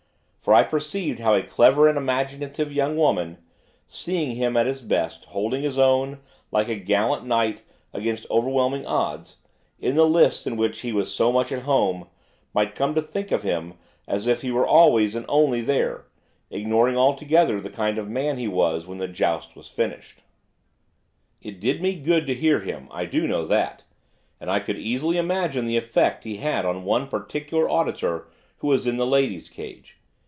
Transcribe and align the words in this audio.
For 0.43 0.55
I 0.55 0.63
perceived 0.63 1.19
how 1.19 1.35
a 1.35 1.43
clever 1.43 1.87
and 1.87 1.99
imaginative 1.99 2.73
young 2.73 2.97
woman, 2.97 3.37
seeing 3.87 4.35
him 4.37 4.57
at 4.57 4.65
his 4.65 4.81
best, 4.81 5.25
holding 5.25 5.61
his 5.61 5.77
own, 5.77 6.17
like 6.49 6.67
a 6.67 6.75
gallant 6.77 7.23
knight, 7.27 7.61
against 7.93 8.25
overwhelming 8.31 8.83
odds, 8.87 9.37
in 9.79 9.95
the 9.95 10.03
lists 10.03 10.47
in 10.47 10.57
which 10.57 10.79
he 10.81 10.91
was 10.91 11.13
so 11.13 11.31
much 11.31 11.51
at 11.51 11.61
home, 11.61 12.07
might 12.55 12.73
come 12.73 12.95
to 12.95 13.03
think 13.03 13.31
of 13.31 13.43
him 13.43 13.75
as 14.07 14.25
if 14.25 14.41
he 14.41 14.49
were 14.51 14.65
always 14.65 15.13
and 15.15 15.27
only 15.29 15.61
there, 15.61 16.07
ignoring 16.49 16.97
altogether 16.97 17.61
the 17.61 17.69
kind 17.69 17.99
of 17.99 18.09
man 18.09 18.39
he 18.39 18.47
was 18.47 18.87
when 18.87 18.97
the 18.97 19.07
joust 19.07 19.55
was 19.55 19.67
finished. 19.69 20.21
It 21.39 21.59
did 21.59 21.83
me 21.83 21.95
good 21.99 22.25
to 22.25 22.33
hear 22.33 22.61
him, 22.61 22.87
I 22.91 23.05
do 23.05 23.27
know 23.27 23.45
that, 23.45 23.83
and 24.39 24.49
I 24.49 24.59
could 24.59 24.79
easily 24.79 25.19
imagine 25.19 25.67
the 25.67 25.77
effect 25.77 26.23
he 26.23 26.37
had 26.37 26.65
on 26.65 26.83
one 26.83 27.07
particular 27.09 27.69
auditor 27.69 28.27
who 28.57 28.67
was 28.69 28.87
in 28.87 28.97
the 28.97 29.05
Ladies' 29.07 29.47
Cage. 29.47 29.97